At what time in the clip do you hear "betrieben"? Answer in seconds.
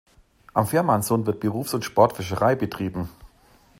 2.55-3.07